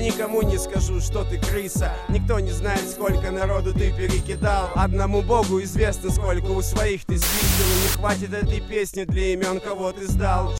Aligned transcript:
Никому 0.00 0.42
не 0.42 0.58
скажу, 0.58 1.00
что 1.00 1.24
ты 1.24 1.38
крыса. 1.38 1.92
Никто 2.08 2.38
не 2.38 2.50
знает, 2.50 2.88
сколько 2.88 3.30
народу 3.30 3.72
ты 3.72 3.92
перекидал. 3.96 4.70
Одному 4.74 5.22
богу 5.22 5.60
известно, 5.62 6.10
сколько 6.10 6.50
у 6.50 6.62
своих 6.62 7.04
ты 7.04 7.14
И 7.14 7.18
не 7.18 7.88
хватит 7.96 8.32
этой 8.32 8.60
песни 8.60 9.04
для 9.04 9.32
имен, 9.32 9.60
кого 9.60 9.92
ты 9.92 10.06
сдал. 10.06 10.52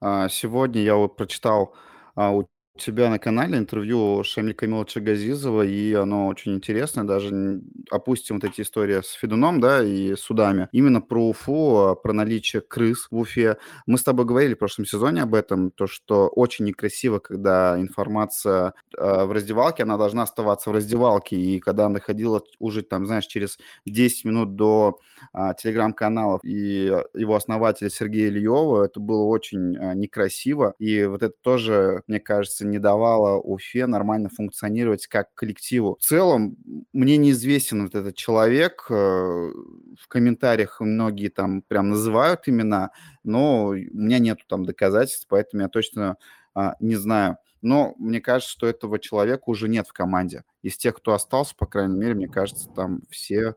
А, 0.00 0.28
Сегодня 0.28 0.82
я 0.82 0.96
вот 0.96 1.16
прочитал 1.16 1.72
а, 2.16 2.30
у 2.76 2.80
тебя 2.80 3.08
на 3.08 3.20
канале 3.20 3.56
интервью 3.58 4.24
Шамиля 4.24 4.52
Камиловича 4.54 5.00
Газизова, 5.00 5.62
и 5.62 5.92
оно 5.92 6.26
очень 6.26 6.54
интересное, 6.54 7.04
даже 7.04 7.60
опустим 7.88 8.40
вот 8.40 8.44
эти 8.50 8.62
истории 8.62 9.00
с 9.00 9.12
Федуном, 9.12 9.60
да, 9.60 9.80
и 9.84 10.16
судами. 10.16 10.68
Именно 10.72 11.00
про 11.00 11.28
Уфу, 11.28 11.76
а, 11.76 11.94
про 11.94 12.12
наличие 12.12 12.62
крыс 12.62 13.06
в 13.12 13.16
Уфе. 13.16 13.58
Мы 13.86 13.96
с 13.96 14.02
тобой 14.02 14.24
говорили 14.24 14.54
в 14.54 14.58
прошлом 14.58 14.86
сезоне 14.86 15.22
об 15.22 15.36
этом, 15.36 15.70
то, 15.70 15.86
что 15.86 16.26
очень 16.26 16.64
некрасиво, 16.64 17.20
когда 17.20 17.80
информация 17.80 18.74
э, 18.98 19.24
в 19.24 19.30
раздевалке, 19.30 19.84
она 19.84 19.96
должна 19.96 20.24
оставаться 20.24 20.70
в 20.70 20.72
раздевалке, 20.72 21.36
и 21.36 21.60
когда 21.60 21.86
она 21.86 22.00
ходила 22.00 22.42
уже, 22.58 22.82
там, 22.82 23.06
знаешь, 23.06 23.26
через 23.26 23.56
10 23.86 24.24
минут 24.24 24.56
до 24.56 24.98
э, 25.32 25.52
телеграм-каналов 25.62 26.40
и 26.42 26.86
его 27.14 27.36
основателя 27.36 27.88
Сергея 27.88 28.28
Ильева, 28.30 28.84
это 28.84 28.98
было 28.98 29.22
очень 29.24 29.76
э, 29.76 29.94
некрасиво, 29.94 30.74
и 30.80 31.04
вот 31.04 31.22
это 31.22 31.34
тоже, 31.40 32.02
мне 32.08 32.18
кажется, 32.18 32.63
не 32.70 32.78
давала 32.78 33.38
Уфе 33.38 33.86
нормально 33.86 34.28
функционировать 34.28 35.06
как 35.06 35.34
коллективу. 35.34 35.96
В 36.00 36.04
целом, 36.04 36.56
мне 36.92 37.16
неизвестен 37.16 37.84
вот 37.84 37.94
этот 37.94 38.16
человек. 38.16 38.86
Э, 38.90 38.94
в 38.94 40.08
комментариях 40.08 40.80
многие 40.80 41.28
там 41.28 41.62
прям 41.62 41.90
называют 41.90 42.48
имена, 42.48 42.90
но 43.22 43.66
у 43.66 43.74
меня 43.74 44.18
нету 44.18 44.44
там 44.48 44.64
доказательств, 44.64 45.26
поэтому 45.28 45.62
я 45.62 45.68
точно 45.68 46.16
а, 46.54 46.76
не 46.80 46.96
знаю. 46.96 47.38
Но 47.62 47.94
мне 47.98 48.20
кажется, 48.20 48.52
что 48.52 48.66
этого 48.66 48.98
человека 48.98 49.44
уже 49.46 49.68
нет 49.68 49.88
в 49.88 49.92
команде. 49.92 50.44
Из 50.62 50.76
тех, 50.76 50.94
кто 50.96 51.14
остался, 51.14 51.54
по 51.56 51.66
крайней 51.66 51.96
мере, 51.96 52.14
мне 52.14 52.28
кажется, 52.28 52.68
там 52.68 53.00
все 53.10 53.54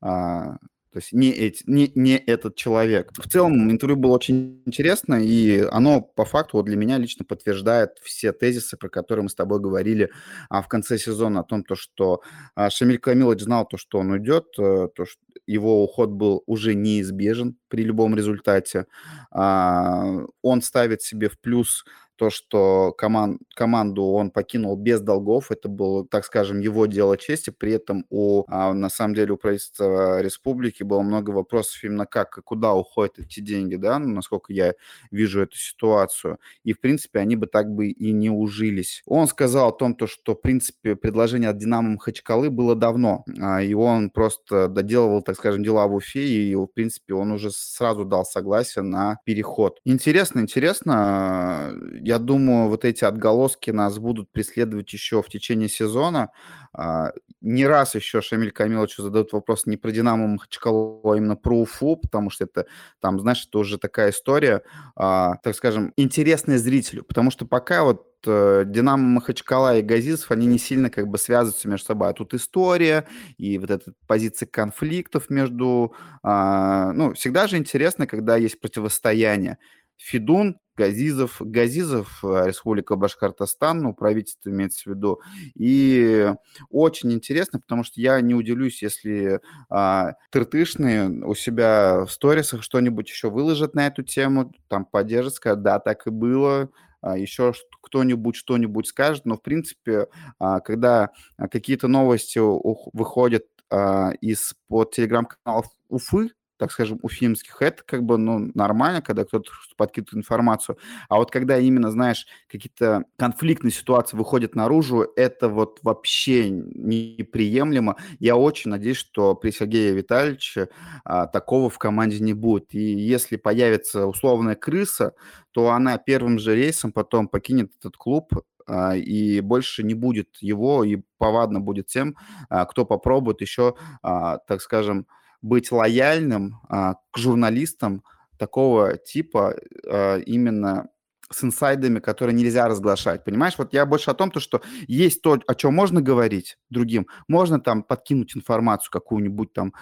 а, 0.00 0.56
то 0.92 0.98
есть 0.98 1.12
не, 1.12 1.30
эти, 1.30 1.62
не, 1.66 1.92
не 1.94 2.16
этот 2.18 2.56
человек. 2.56 3.12
В 3.16 3.28
целом 3.28 3.70
интервью 3.70 3.96
было 3.96 4.12
очень 4.12 4.62
интересно, 4.66 5.14
и 5.14 5.60
оно 5.70 6.00
по 6.00 6.24
факту 6.24 6.56
вот 6.56 6.66
для 6.66 6.76
меня 6.76 6.98
лично 6.98 7.24
подтверждает 7.24 7.98
все 8.02 8.32
тезисы, 8.32 8.76
про 8.76 8.88
которые 8.88 9.22
мы 9.22 9.28
с 9.28 9.34
тобой 9.36 9.60
говорили 9.60 10.10
а, 10.48 10.62
в 10.62 10.68
конце 10.68 10.98
сезона, 10.98 11.40
о 11.40 11.44
том, 11.44 11.62
то, 11.62 11.76
что 11.76 12.22
а, 12.56 12.70
Шамиль 12.70 12.98
Камилович 12.98 13.42
знал 13.42 13.66
то, 13.66 13.76
что 13.76 13.98
он 13.98 14.10
уйдет, 14.10 14.46
а, 14.58 14.88
то, 14.88 15.06
что 15.06 15.20
его 15.46 15.84
уход 15.84 16.10
был 16.10 16.42
уже 16.46 16.74
неизбежен 16.74 17.56
при 17.68 17.84
любом 17.84 18.16
результате. 18.16 18.86
А, 19.30 20.24
он 20.42 20.62
ставит 20.62 21.02
себе 21.02 21.28
в 21.28 21.38
плюс 21.38 21.84
то, 22.20 22.28
что 22.28 22.92
команд, 22.98 23.40
команду 23.54 24.02
он 24.02 24.30
покинул 24.30 24.76
без 24.76 25.00
долгов, 25.00 25.50
это 25.50 25.70
было, 25.70 26.06
так 26.06 26.26
скажем, 26.26 26.60
его 26.60 26.84
дело 26.84 27.16
чести. 27.16 27.48
При 27.48 27.72
этом 27.72 28.04
у, 28.10 28.44
а, 28.46 28.74
на 28.74 28.90
самом 28.90 29.14
деле, 29.14 29.32
у 29.32 29.36
правительства 29.38 30.20
республики 30.20 30.82
было 30.82 31.00
много 31.00 31.30
вопросов 31.30 31.82
именно 31.82 32.04
как 32.04 32.36
и 32.36 32.42
куда 32.42 32.74
уходят 32.74 33.18
эти 33.20 33.40
деньги, 33.40 33.76
да, 33.76 33.98
ну, 33.98 34.10
насколько 34.10 34.52
я 34.52 34.74
вижу 35.10 35.40
эту 35.40 35.56
ситуацию. 35.56 36.36
И, 36.62 36.74
в 36.74 36.80
принципе, 36.82 37.20
они 37.20 37.36
бы 37.36 37.46
так 37.46 37.70
бы 37.70 37.88
и 37.88 38.12
не 38.12 38.28
ужились. 38.28 39.02
Он 39.06 39.26
сказал 39.26 39.70
о 39.70 39.72
том, 39.72 39.94
то, 39.94 40.06
что, 40.06 40.34
в 40.34 40.42
принципе, 40.42 40.96
предложение 40.96 41.48
от 41.48 41.56
«Динамо» 41.56 41.92
Махачкалы 41.92 42.50
было 42.50 42.74
давно, 42.74 43.24
а, 43.40 43.62
и 43.62 43.72
он 43.72 44.10
просто 44.10 44.68
доделывал, 44.68 45.22
так 45.22 45.36
скажем, 45.36 45.62
дела 45.62 45.86
в 45.86 45.94
Уфе, 45.94 46.22
и, 46.22 46.54
в 46.54 46.66
принципе, 46.66 47.14
он 47.14 47.32
уже 47.32 47.50
сразу 47.50 48.04
дал 48.04 48.26
согласие 48.26 48.84
на 48.84 49.16
переход. 49.24 49.78
Интересно, 49.86 50.40
интересно 50.40 51.72
я 52.10 52.18
думаю, 52.18 52.68
вот 52.68 52.84
эти 52.84 53.04
отголоски 53.04 53.70
нас 53.70 54.00
будут 54.00 54.32
преследовать 54.32 54.92
еще 54.92 55.22
в 55.22 55.28
течение 55.28 55.68
сезона. 55.68 56.30
А, 56.72 57.12
не 57.40 57.64
раз 57.64 57.94
еще 57.94 58.20
Шамиль 58.20 58.50
Камиловичу 58.50 59.02
задают 59.02 59.32
вопрос 59.32 59.64
не 59.66 59.76
про 59.76 59.92
Динамо 59.92 60.26
Махачкалу, 60.26 61.08
а 61.08 61.16
именно 61.16 61.36
про 61.36 61.60
Уфу, 61.60 61.94
потому 61.94 62.30
что 62.30 62.44
это, 62.46 62.66
там, 63.00 63.20
знаешь, 63.20 63.46
это 63.46 63.60
уже 63.60 63.78
такая 63.78 64.10
история, 64.10 64.62
а, 64.96 65.36
так 65.44 65.54
скажем, 65.54 65.92
интересная 65.96 66.58
зрителю. 66.58 67.04
Потому 67.04 67.30
что 67.30 67.46
пока 67.46 67.84
вот 67.84 68.08
э, 68.26 68.64
Динамо 68.66 69.04
Махачкала 69.04 69.78
и 69.78 69.82
Газизов, 69.82 70.32
они 70.32 70.48
не 70.48 70.58
сильно 70.58 70.90
как 70.90 71.06
бы 71.06 71.16
связываются 71.16 71.68
между 71.68 71.86
собой. 71.86 72.08
А 72.08 72.12
тут 72.12 72.34
история 72.34 73.06
и 73.38 73.56
вот 73.56 73.70
эта 73.70 73.92
позиция 74.08 74.48
конфликтов 74.48 75.30
между... 75.30 75.94
А, 76.24 76.90
ну, 76.92 77.14
всегда 77.14 77.46
же 77.46 77.56
интересно, 77.56 78.08
когда 78.08 78.36
есть 78.36 78.58
противостояние. 78.58 79.58
Федун, 79.96 80.56
Газизов, 80.80 81.36
Газизов, 81.40 82.24
э, 82.24 82.46
Республика 82.46 82.96
Башкортостан, 82.96 83.82
ну, 83.82 83.94
правительство 83.94 84.48
имеется 84.48 84.82
в 84.84 84.94
виду. 84.94 85.20
И 85.54 86.32
очень 86.70 87.12
интересно, 87.12 87.60
потому 87.60 87.84
что 87.84 88.00
я 88.00 88.20
не 88.20 88.34
удивлюсь, 88.34 88.82
если 88.82 89.40
а, 89.68 90.14
тыртышные 90.30 91.08
у 91.24 91.34
себя 91.34 92.04
в 92.06 92.10
сторисах 92.10 92.62
что-нибудь 92.62 93.08
еще 93.08 93.30
выложат 93.30 93.74
на 93.74 93.86
эту 93.86 94.02
тему, 94.02 94.52
там 94.68 94.86
поддержат, 94.86 95.34
скажут, 95.34 95.62
да, 95.62 95.78
так 95.78 96.06
и 96.06 96.10
было, 96.10 96.70
а, 97.02 97.16
еще 97.16 97.52
кто-нибудь 97.82 98.36
что-нибудь 98.36 98.86
скажет, 98.86 99.26
но, 99.26 99.36
в 99.36 99.42
принципе, 99.42 100.08
а, 100.38 100.60
когда 100.60 101.10
какие-то 101.50 101.88
новости 101.88 102.38
выходят 102.38 103.44
а, 103.70 104.12
из-под 104.20 104.92
телеграм-каналов 104.92 105.66
Уфы, 105.88 106.30
так 106.60 106.70
скажем, 106.72 106.98
уфимских, 107.00 107.62
это 107.62 107.82
как 107.84 108.02
бы, 108.04 108.18
ну, 108.18 108.50
нормально, 108.54 109.00
когда 109.00 109.24
кто-то 109.24 109.50
подкидывает 109.78 110.18
информацию. 110.18 110.76
А 111.08 111.16
вот 111.16 111.30
когда 111.30 111.58
именно, 111.58 111.90
знаешь, 111.90 112.26
какие-то 112.48 113.04
конфликтные 113.16 113.72
ситуации 113.72 114.18
выходят 114.18 114.54
наружу, 114.54 115.06
это 115.16 115.48
вот 115.48 115.78
вообще 115.82 116.50
неприемлемо. 116.50 117.96
Я 118.18 118.36
очень 118.36 118.70
надеюсь, 118.70 118.98
что 118.98 119.34
при 119.34 119.52
Сергее 119.52 119.92
Витальевиче 119.94 120.68
а, 121.04 121.26
такого 121.26 121.70
в 121.70 121.78
команде 121.78 122.20
не 122.20 122.34
будет. 122.34 122.74
И 122.74 122.78
если 122.78 123.36
появится 123.36 124.06
условная 124.06 124.54
крыса, 124.54 125.14
то 125.52 125.70
она 125.70 125.96
первым 125.96 126.38
же 126.38 126.54
рейсом 126.54 126.92
потом 126.92 127.26
покинет 127.26 127.72
этот 127.80 127.96
клуб, 127.96 128.34
а, 128.66 128.94
и 128.96 129.40
больше 129.40 129.82
не 129.82 129.94
будет 129.94 130.36
его, 130.42 130.84
и 130.84 130.98
повадно 131.16 131.60
будет 131.60 131.86
тем, 131.86 132.16
а, 132.50 132.66
кто 132.66 132.84
попробует 132.84 133.40
еще, 133.40 133.76
а, 134.02 134.38
так 134.46 134.60
скажем, 134.60 135.06
быть 135.42 135.72
лояльным 135.72 136.60
а, 136.68 136.94
к 137.10 137.18
журналистам 137.18 138.02
такого 138.38 138.96
типа 138.96 139.56
а, 139.86 140.18
именно 140.18 140.88
с 141.32 141.44
инсайдами, 141.44 142.00
которые 142.00 142.34
нельзя 142.34 142.66
разглашать. 142.66 143.24
Понимаешь, 143.24 143.54
вот 143.56 143.72
я 143.72 143.86
больше 143.86 144.10
о 144.10 144.14
том, 144.14 144.30
то, 144.30 144.40
что 144.40 144.60
есть 144.88 145.22
то, 145.22 145.38
о 145.46 145.54
чем 145.54 145.74
можно 145.74 146.02
говорить 146.02 146.58
другим, 146.70 147.06
можно 147.28 147.60
там 147.60 147.84
подкинуть 147.84 148.36
информацию 148.36 148.90
какую-нибудь 148.90 149.52
там, 149.52 149.72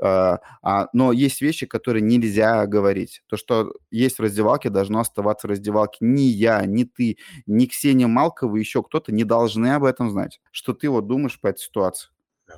э, 0.00 0.38
а, 0.62 0.88
но 0.94 1.12
есть 1.12 1.42
вещи, 1.42 1.66
которые 1.66 2.02
нельзя 2.02 2.66
говорить. 2.66 3.22
То, 3.26 3.36
что 3.36 3.74
есть 3.90 4.18
в 4.18 4.22
раздевалке, 4.22 4.70
должно 4.70 5.00
оставаться 5.00 5.46
в 5.46 5.50
раздевалке. 5.50 5.98
Ни 6.00 6.22
я, 6.22 6.64
ни 6.64 6.84
ты, 6.84 7.18
ни 7.46 7.66
Ксения 7.66 8.06
Малкова, 8.06 8.56
еще 8.56 8.82
кто-то 8.82 9.12
не 9.12 9.24
должны 9.24 9.74
об 9.74 9.84
этом 9.84 10.10
знать. 10.10 10.40
Что 10.52 10.72
ты 10.72 10.88
вот 10.88 11.06
думаешь 11.06 11.38
по 11.38 11.48
этой 11.48 11.60
ситуации? 11.60 12.08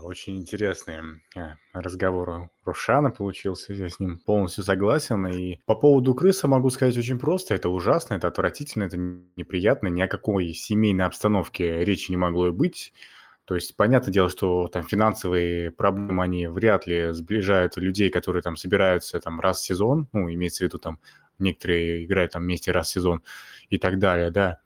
Очень 0.03 0.39
интересный 0.39 1.23
э, 1.35 1.55
разговор 1.73 2.29
у 2.31 2.51
Рушана 2.65 3.11
получился, 3.11 3.73
я 3.73 3.89
с 3.89 3.99
ним 4.01 4.19
полностью 4.19 4.65
согласен. 4.65 5.27
И 5.27 5.59
по 5.67 5.75
поводу 5.75 6.15
крыса 6.15 6.49
могу 6.49 6.71
сказать 6.71 6.97
очень 6.97 7.19
просто. 7.19 7.55
Это 7.55 7.69
ужасно, 7.69 8.15
это 8.15 8.29
отвратительно, 8.29 8.85
это 8.85 8.97
неприятно. 8.97 9.89
Ни 9.89 10.01
о 10.01 10.09
какой 10.09 10.53
семейной 10.53 11.07
обстановке 11.07 11.85
речи 11.85 12.11
не 12.11 12.17
могло 12.17 12.49
и 12.49 12.53
быть. 12.53 12.93
То 13.45 13.55
есть, 13.55 13.77
понятное 13.77 14.13
дело, 14.13 14.29
что 14.29 14.69
там 14.69 14.83
финансовые 14.85 15.71
проблемы, 15.71 16.25
они 16.25 16.49
вряд 16.49 16.87
ли 16.87 17.13
сближают 17.13 17.77
людей, 17.77 18.11
которые 18.11 18.43
там 18.43 18.57
собираются 18.57 19.21
там 19.21 19.41
раз 19.41 19.61
в 19.61 19.65
сезон, 19.65 20.09
ну, 20.13 20.29
имеется 20.33 20.65
в 20.65 20.67
виду 20.67 20.79
там 20.79 20.99
некоторые 21.39 22.05
играют 22.05 22.33
там 22.33 22.43
вместе 22.43 22.73
раз 22.73 22.89
в 22.89 22.93
сезон 22.93 23.23
и 23.71 23.79
так 23.79 23.99
далее, 23.99 24.31
да 24.31 24.59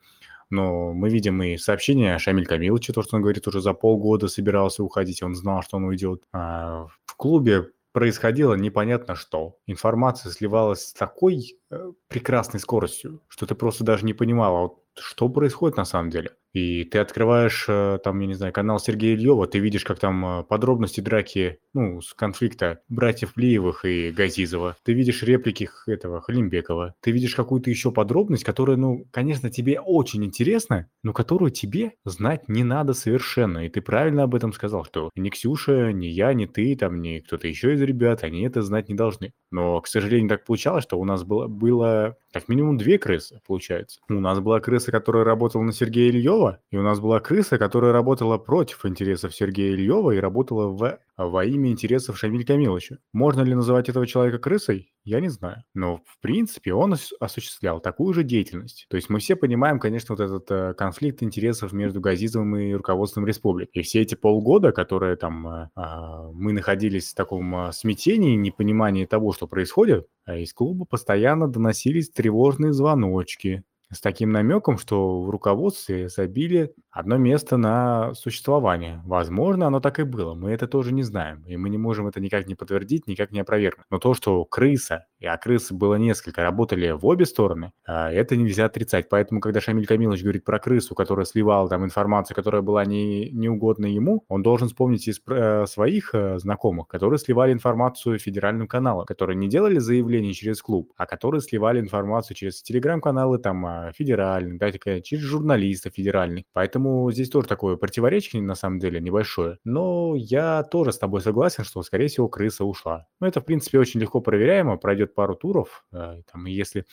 но 0.50 0.92
мы 0.92 1.08
видим 1.08 1.42
и 1.42 1.56
сообщения 1.56 2.18
Шамиль 2.18 2.46
Камиловича, 2.46 2.92
то, 2.92 3.02
что 3.02 3.16
он 3.16 3.22
говорит, 3.22 3.47
уже 3.47 3.60
за 3.60 3.72
полгода 3.72 4.28
собирался 4.28 4.82
уходить, 4.82 5.22
он 5.22 5.34
знал, 5.34 5.62
что 5.62 5.76
он 5.76 5.84
уйдет. 5.84 6.24
А 6.32 6.86
в 7.06 7.16
клубе 7.16 7.70
происходило 7.92 8.54
непонятно 8.54 9.14
что. 9.14 9.56
Информация 9.66 10.30
сливалась 10.30 10.88
с 10.88 10.92
такой 10.92 11.58
э, 11.70 11.92
прекрасной 12.08 12.60
скоростью, 12.60 13.22
что 13.28 13.47
ты 13.47 13.54
просто 13.54 13.84
даже 13.84 14.04
не 14.04 14.12
понимал, 14.12 14.56
а 14.56 14.60
вот 14.60 14.78
что 14.98 15.28
происходит 15.28 15.76
на 15.76 15.84
самом 15.84 16.10
деле. 16.10 16.32
И 16.52 16.84
ты 16.84 16.98
открываешь, 16.98 17.66
э, 17.68 17.98
там, 18.02 18.18
я 18.20 18.26
не 18.26 18.34
знаю, 18.34 18.52
канал 18.52 18.80
Сергея 18.80 19.14
Ильева, 19.14 19.47
ты 19.47 19.58
видишь, 19.60 19.84
как 19.84 19.98
там 19.98 20.41
э, 20.41 20.42
подробности 20.44 21.00
драки, 21.00 21.58
ну, 21.74 22.00
с 22.00 22.12
конфликта 22.12 22.80
братьев 22.88 23.34
Плиевых 23.34 23.84
и 23.84 24.10
Газизова. 24.10 24.76
Ты 24.84 24.92
видишь 24.92 25.22
реплики 25.22 25.68
этого 25.86 26.20
Халимбекова. 26.20 26.94
Ты 27.00 27.12
видишь 27.12 27.34
какую-то 27.34 27.70
еще 27.70 27.92
подробность, 27.92 28.44
которая, 28.44 28.76
ну, 28.76 29.06
конечно, 29.12 29.50
тебе 29.50 29.80
очень 29.80 30.24
интересна, 30.24 30.88
но 31.02 31.12
которую 31.12 31.52
тебе 31.52 31.92
знать 32.04 32.48
не 32.48 32.64
надо 32.64 32.94
совершенно. 32.94 33.66
И 33.66 33.68
ты 33.68 33.80
правильно 33.80 34.24
об 34.24 34.34
этом 34.34 34.53
сказал, 34.53 34.84
что 34.84 35.10
ни 35.14 35.30
Ксюша, 35.30 35.92
ни 35.92 36.06
я, 36.06 36.32
ни 36.34 36.46
ты, 36.46 36.74
там, 36.76 37.00
ни 37.00 37.20
кто-то 37.20 37.46
еще 37.46 37.74
из 37.74 37.82
ребят, 37.82 38.24
они 38.24 38.42
это 38.42 38.62
знать 38.62 38.88
не 38.88 38.94
должны. 38.96 39.32
Но, 39.53 39.80
к 39.80 39.86
сожалению, 39.86 40.28
так 40.28 40.44
получалось, 40.44 40.84
что 40.84 40.98
у 40.98 41.04
нас 41.04 41.22
было, 41.22 41.46
было 41.46 42.16
Как 42.32 42.48
минимум 42.48 42.78
две 42.78 42.98
крысы, 42.98 43.41
получается. 43.47 44.00
У 44.09 44.15
нас 44.15 44.38
была 44.38 44.60
крыса, 44.60 44.92
которая 44.92 45.24
работала 45.24 45.62
на 45.62 45.72
Сергея 45.72 46.10
Ильева, 46.10 46.60
и 46.71 46.77
у 46.77 46.82
нас 46.82 47.00
была 47.00 47.18
крыса, 47.18 47.59
которая 47.59 47.92
работала 47.92 48.38
против 48.38 48.86
интересов 48.86 49.34
Сергея 49.34 49.72
Ильева 49.74 50.12
и 50.12 50.18
работала 50.18 50.68
в, 50.68 50.98
во 51.16 51.44
имя 51.44 51.71
интересов 51.71 52.18
Шамиля 52.18 52.44
Камиловича. 52.44 52.98
Можно 53.12 53.42
ли 53.42 53.54
называть 53.54 53.88
этого 53.88 54.06
человека 54.06 54.38
крысой? 54.38 54.92
Я 55.03 55.21
не 55.21 55.28
знаю. 55.28 55.65
Но, 55.74 56.03
в 56.06 56.21
принципе, 56.21 56.72
он 56.72 56.94
осуществлял 57.21 57.80
такую 57.80 58.12
же 58.15 58.22
деятельность. 58.22 58.86
То 58.91 58.97
есть 58.97 59.09
мы 59.09 59.18
все 59.18 59.34
понимаем, 59.34 59.80
конечно, 59.80 60.15
вот 60.15 60.22
этот 60.22 60.50
э, 60.50 60.74
конфликт 60.74 61.22
интересов 61.22 61.72
между 61.72 62.00
Газизовым 62.00 62.56
и 62.56 62.72
руководством 62.74 63.27
республики. 63.27 63.71
И 63.78 63.82
все 63.82 64.03
эти 64.03 64.15
полгода, 64.15 64.72
которые 64.72 65.16
там 65.16 65.48
э, 65.48 65.71
э, 65.74 66.30
мы 66.32 66.53
находились 66.53 67.12
в 67.12 67.15
таком 67.15 67.54
э, 67.56 67.72
смятении, 67.72 68.36
непонимании 68.36 69.06
того, 69.06 69.32
что 69.32 69.47
происходит, 69.47 70.06
из 70.38 70.53
клуба 70.53 70.84
постоянно 70.84 71.48
доносились 71.48 72.10
тревожные 72.10 72.72
звоночки, 72.72 73.65
с 73.92 74.00
таким 74.00 74.30
намеком, 74.30 74.78
что 74.78 75.22
в 75.22 75.30
руководстве 75.30 76.09
забили 76.09 76.72
одно 76.91 77.16
место 77.16 77.56
на 77.56 78.15
существование. 78.15 79.03
Возможно, 79.04 79.66
оно 79.66 79.80
так 79.80 79.98
и 79.98 80.04
было. 80.04 80.34
Мы 80.34 80.53
это 80.53 80.68
тоже 80.68 80.92
не 80.94 81.03
знаем. 81.03 81.44
И 81.47 81.56
мы 81.56 81.71
не 81.71 81.78
можем 81.78 82.06
это 82.06 82.21
никак 82.21 82.47
не 82.47 82.54
подтвердить, 82.54 83.09
никак 83.09 83.32
не 83.32 83.41
опровергнуть. 83.41 83.86
Но 83.91 83.98
то, 83.98 84.15
что 84.15 84.44
крыса, 84.44 85.06
а 85.26 85.36
крысы 85.36 85.74
было 85.74 85.96
несколько, 85.96 86.42
работали 86.42 86.90
в 86.90 87.06
обе 87.06 87.26
стороны, 87.26 87.72
а, 87.86 88.10
это 88.10 88.36
нельзя 88.36 88.66
отрицать. 88.66 89.08
Поэтому, 89.08 89.40
когда 89.40 89.60
Шамиль 89.60 89.86
Камилович 89.86 90.22
говорит 90.22 90.44
про 90.44 90.58
крысу, 90.58 90.94
которая 90.94 91.26
сливала 91.26 91.68
там 91.68 91.84
информацию, 91.84 92.34
которая 92.34 92.62
была 92.62 92.84
не, 92.84 93.30
неугодна 93.30 93.86
ему, 93.86 94.24
он 94.28 94.42
должен 94.42 94.68
вспомнить 94.68 95.06
из 95.08 95.20
э, 95.28 95.66
своих 95.66 96.14
э, 96.14 96.38
знакомых, 96.38 96.88
которые 96.88 97.18
сливали 97.18 97.52
информацию 97.52 98.18
федеральным 98.18 98.66
каналам, 98.66 99.06
которые 99.06 99.36
не 99.36 99.48
делали 99.48 99.78
заявления 99.78 100.32
через 100.32 100.62
клуб, 100.62 100.92
а 100.96 101.06
которые 101.06 101.40
сливали 101.40 101.80
информацию 101.80 102.36
через 102.36 102.62
телеграм-каналы, 102.62 103.38
там, 103.38 103.66
а, 103.66 103.92
федеральных, 103.92 104.58
да, 104.58 104.70
через 104.72 105.22
журналистов 105.22 105.94
федеральных. 105.94 106.44
Поэтому 106.52 107.10
здесь 107.12 107.30
тоже 107.30 107.48
такое 107.48 107.76
противоречие, 107.76 108.42
на 108.42 108.54
самом 108.54 108.78
деле, 108.78 109.00
небольшое. 109.00 109.58
Но 109.64 110.14
я 110.16 110.62
тоже 110.62 110.92
с 110.92 110.98
тобой 110.98 111.20
согласен, 111.20 111.64
что, 111.64 111.82
скорее 111.82 112.08
всего, 112.08 112.28
крыса 112.28 112.64
ушла. 112.64 113.06
Ну, 113.20 113.26
это, 113.26 113.40
в 113.40 113.44
принципе, 113.44 113.78
очень 113.78 114.00
легко 114.00 114.20
проверяемо. 114.20 114.76
Пройдет 114.76 115.09
пару 115.15 115.34
туров. 115.34 115.84
Э, 115.92 116.22
там, 116.30 116.47
если 116.47 116.86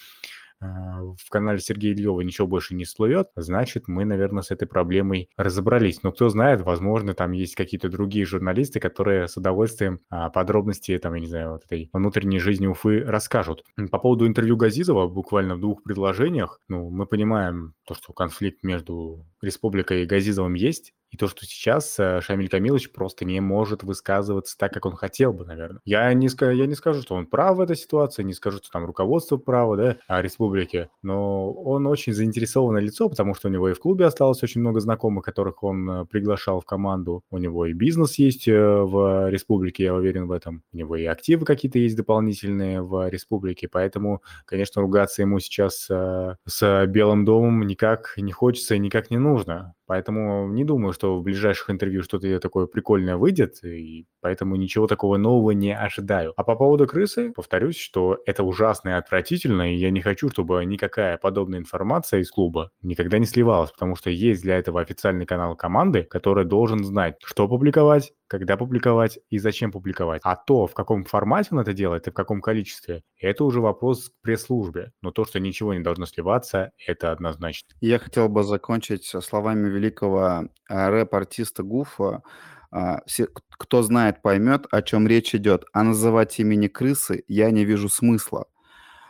а, 0.59 1.01
в 1.01 1.29
канале 1.29 1.59
Сергея 1.59 1.93
Ильева 1.93 2.21
ничего 2.21 2.47
больше 2.47 2.73
не 2.73 2.83
всплывет, 2.83 3.29
значит, 3.35 3.87
мы, 3.87 4.05
наверное, 4.05 4.41
с 4.41 4.51
этой 4.51 4.67
проблемой 4.67 5.29
разобрались. 5.37 6.01
Но 6.03 6.11
кто 6.11 6.29
знает, 6.29 6.61
возможно, 6.61 7.13
там 7.13 7.31
есть 7.31 7.55
какие-то 7.55 7.89
другие 7.89 8.25
журналисты, 8.25 8.79
которые 8.79 9.27
с 9.27 9.37
удовольствием 9.37 9.99
а, 10.09 10.29
подробности, 10.29 10.97
там, 10.97 11.13
я 11.13 11.19
не 11.19 11.27
знаю, 11.27 11.51
вот 11.51 11.65
этой 11.65 11.89
внутренней 11.93 12.39
жизни 12.39 12.67
Уфы 12.67 13.01
расскажут. 13.01 13.63
По 13.91 13.99
поводу 13.99 14.25
интервью 14.25 14.57
Газизова, 14.57 15.07
буквально 15.07 15.55
в 15.55 15.59
двух 15.59 15.83
предложениях, 15.83 16.59
ну, 16.67 16.89
мы 16.89 17.05
понимаем 17.05 17.73
то, 17.85 17.93
что 17.93 18.13
конфликт 18.13 18.63
между 18.63 19.25
Республикой 19.41 20.03
и 20.03 20.05
Газизовым 20.05 20.55
есть, 20.55 20.93
и 21.09 21.17
то, 21.17 21.27
что 21.27 21.45
сейчас 21.45 21.97
э, 21.99 22.19
Шамиль 22.21 22.49
Камилович 22.49 22.91
просто 22.91 23.23
не 23.23 23.39
может 23.39 23.83
высказываться 23.83 24.57
так, 24.57 24.73
как 24.73 24.85
он 24.85 24.95
хотел 24.95 25.31
бы, 25.31 25.45
наверное. 25.45 25.79
Я 25.85 26.13
не, 26.13 26.27
я 26.55 26.65
не 26.65 26.75
скажу, 26.75 27.01
что 27.01 27.15
он 27.15 27.27
прав 27.27 27.57
в 27.57 27.61
этой 27.61 27.77
ситуации, 27.77 28.23
не 28.23 28.33
скажу, 28.33 28.57
что 28.57 28.69
там 28.71 28.85
руководство 28.85 29.37
право, 29.37 29.77
да, 29.77 29.97
о 30.07 30.21
республике, 30.21 30.89
но 31.01 31.51
он 31.51 31.87
очень 31.87 32.13
заинтересованное 32.13 32.81
лицо, 32.81 33.09
потому 33.09 33.35
что 33.35 33.47
у 33.47 33.51
него 33.51 33.69
и 33.69 33.73
в 33.73 33.79
клубе 33.79 34.05
осталось 34.05 34.43
очень 34.43 34.61
много 34.61 34.79
знакомых, 34.79 35.23
которых 35.23 35.63
он 35.63 35.89
э, 35.89 36.05
приглашал 36.05 36.59
в 36.59 36.65
команду. 36.65 37.23
У 37.31 37.37
него 37.37 37.65
и 37.65 37.73
бизнес 37.73 38.15
есть 38.15 38.47
э, 38.47 38.53
в 38.59 39.29
республике, 39.29 39.85
я 39.85 39.93
уверен 39.93 40.27
в 40.27 40.31
этом. 40.31 40.63
У 40.73 40.77
него 40.77 40.97
и 40.97 41.05
активы 41.05 41.45
какие-то 41.45 41.79
есть 41.79 41.95
дополнительные 41.95 42.81
в 42.81 43.09
республике, 43.09 43.69
поэтому, 43.69 44.21
конечно, 44.45 44.81
ругаться 44.81 45.21
ему 45.21 45.39
сейчас 45.39 45.87
с 45.87 46.85
Белым 46.87 47.25
домом 47.25 47.65
никак 47.65 48.13
не 48.17 48.31
хочется 48.31 48.75
и 48.75 48.79
никак 48.79 49.09
не 49.09 49.17
нужно. 49.17 49.73
Поэтому 49.87 50.49
не 50.49 50.63
думаю, 50.63 50.93
что 50.93 51.17
в 51.17 51.23
ближайших 51.23 51.69
интервью 51.69 52.03
что-то 52.03 52.39
такое 52.39 52.67
прикольное 52.67 53.17
выйдет, 53.17 53.63
и 53.63 54.05
поэтому 54.21 54.55
ничего 54.57 54.85
такого 54.85 55.17
нового 55.17 55.51
не 55.51 55.75
ожидаю. 55.75 56.33
А 56.35 56.43
по 56.43 56.55
поводу 56.55 56.85
крысы, 56.85 57.31
повторюсь, 57.31 57.77
что 57.77 58.19
это 58.25 58.43
ужасно 58.43 58.89
и 58.89 58.93
отвратительно, 58.93 59.73
и 59.73 59.77
я 59.77 59.89
не 59.89 60.01
хочу, 60.01 60.29
чтобы 60.29 60.63
никакая 60.65 61.17
подобная 61.17 61.59
информация 61.59 62.19
из 62.19 62.29
клуба 62.29 62.71
никогда 62.81 63.17
не 63.17 63.25
сливалась, 63.25 63.71
потому 63.71 63.95
что 63.95 64.09
есть 64.09 64.41
для 64.43 64.57
этого 64.57 64.81
официальный 64.81 65.25
канал 65.25 65.55
команды, 65.55 66.03
который 66.03 66.45
должен 66.45 66.83
знать, 66.83 67.15
что 67.23 67.47
публиковать, 67.47 68.13
когда 68.27 68.57
публиковать 68.57 69.19
и 69.29 69.39
зачем 69.39 69.71
публиковать. 69.71 70.21
А 70.23 70.35
то, 70.35 70.67
в 70.67 70.73
каком 70.73 71.05
формате 71.05 71.49
он 71.51 71.59
это 71.59 71.73
делает 71.73 72.07
и 72.07 72.11
в 72.11 72.13
каком 72.13 72.41
количестве, 72.41 73.03
это 73.19 73.43
уже 73.43 73.61
вопрос 73.61 74.09
к 74.09 74.13
пресс-службе. 74.21 74.91
Но 75.01 75.11
то, 75.11 75.25
что 75.25 75.39
ничего 75.39 75.73
не 75.73 75.79
должно 75.79 76.05
сливаться, 76.05 76.71
это 76.85 77.11
однозначно. 77.11 77.69
Я 77.79 77.99
хотел 77.99 78.29
бы 78.29 78.43
закончить 78.43 79.05
словами 79.05 79.69
великого 79.77 80.49
а, 80.69 80.89
рэп-артиста 80.89 81.63
Гуфа. 81.63 82.23
А, 82.71 83.01
все, 83.05 83.27
кто 83.33 83.81
знает, 83.81 84.21
поймет, 84.21 84.65
о 84.71 84.81
чем 84.81 85.07
речь 85.07 85.33
идет. 85.33 85.65
А 85.73 85.83
называть 85.83 86.39
имени 86.39 86.67
крысы 86.67 87.23
я 87.27 87.51
не 87.51 87.65
вижу 87.65 87.89
смысла. 87.89 88.47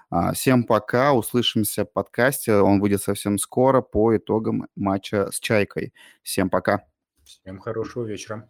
А, 0.10 0.34
всем 0.34 0.64
пока, 0.64 1.14
услышимся 1.14 1.86
в 1.86 1.92
подкасте. 1.92 2.54
Он 2.54 2.80
выйдет 2.80 3.02
совсем 3.02 3.38
скоро 3.38 3.82
по 3.82 4.16
итогам 4.16 4.68
матча 4.76 5.32
с 5.32 5.40
Чайкой. 5.40 5.94
Всем 6.24 6.50
пока. 6.50 6.84
Всем 7.24 7.60
хорошего 7.60 8.06
вечера. 8.06 8.48